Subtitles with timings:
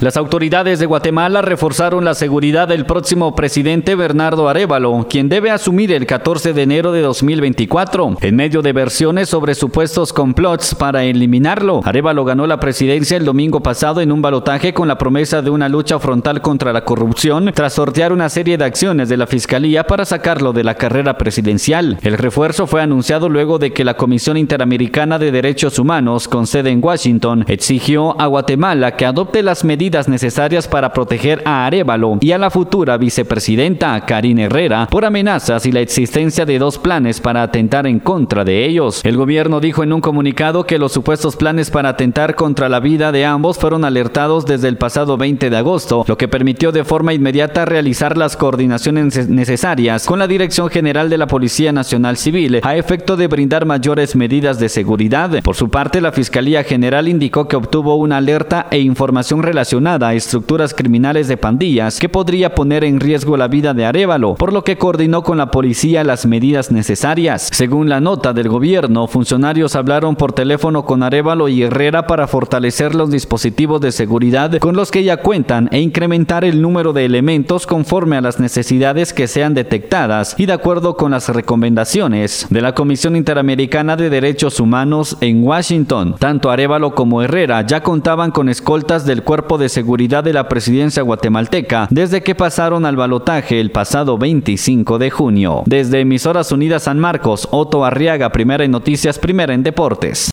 [0.00, 5.90] Las autoridades de Guatemala reforzaron la seguridad del próximo presidente Bernardo Arevalo, quien debe asumir
[5.90, 11.80] el 14 de enero de 2024, en medio de versiones sobre supuestos complots para eliminarlo.
[11.84, 15.68] Arevalo ganó la presidencia el domingo pasado en un balotaje con la promesa de una
[15.68, 20.04] lucha frontal contra la corrupción, tras sortear una serie de acciones de la Fiscalía para
[20.04, 21.98] sacarlo de la carrera presidencial.
[22.02, 26.70] El refuerzo fue anunciado luego de que la Comisión Interamericana de Derechos Humanos, con sede
[26.70, 32.32] en Washington, exigió a Guatemala que adopte las medidas necesarias para proteger a Arevalo y
[32.32, 37.42] a la futura vicepresidenta Karine Herrera por amenazas y la existencia de dos planes para
[37.42, 39.00] atentar en contra de ellos.
[39.04, 43.12] El gobierno dijo en un comunicado que los supuestos planes para atentar contra la vida
[43.12, 47.14] de ambos fueron alertados desde el pasado 20 de agosto, lo que permitió de forma
[47.14, 52.76] inmediata realizar las coordinaciones necesarias con la Dirección General de la Policía Nacional Civil a
[52.76, 55.42] efecto de brindar mayores medidas de seguridad.
[55.42, 59.77] Por su parte, la Fiscalía General indicó que obtuvo una alerta e información relacionada
[60.12, 64.64] estructuras criminales de pandillas que podría poner en riesgo la vida de Arevalo, por lo
[64.64, 67.48] que coordinó con la policía las medidas necesarias.
[67.52, 72.94] Según la nota del gobierno, funcionarios hablaron por teléfono con Arevalo y Herrera para fortalecer
[72.94, 77.66] los dispositivos de seguridad con los que ya cuentan e incrementar el número de elementos
[77.66, 82.74] conforme a las necesidades que sean detectadas y de acuerdo con las recomendaciones de la
[82.74, 86.16] Comisión Interamericana de Derechos Humanos en Washington.
[86.18, 91.88] Tanto Arevalo como Herrera ya contaban con escoltas del cuerpo seguridad de la presidencia guatemalteca
[91.90, 95.62] desde que pasaron al balotaje el pasado 25 de junio.
[95.66, 100.26] Desde Emisoras Unidas San Marcos, Otto Arriaga, primera en noticias, primera en deportes.